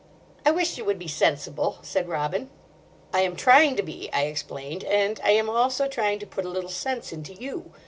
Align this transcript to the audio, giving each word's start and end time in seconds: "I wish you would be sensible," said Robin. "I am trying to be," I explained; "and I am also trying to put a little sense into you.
"I 0.43 0.49
wish 0.49 0.79
you 0.79 0.85
would 0.85 0.97
be 0.97 1.07
sensible," 1.07 1.77
said 1.83 2.09
Robin. 2.09 2.49
"I 3.13 3.21
am 3.21 3.35
trying 3.35 3.75
to 3.75 3.83
be," 3.83 4.09
I 4.11 4.23
explained; 4.23 4.83
"and 4.85 5.19
I 5.23 5.29
am 5.29 5.47
also 5.47 5.87
trying 5.87 6.17
to 6.21 6.25
put 6.25 6.43
a 6.43 6.49
little 6.49 6.71
sense 6.71 7.13
into 7.13 7.33
you. 7.35 7.71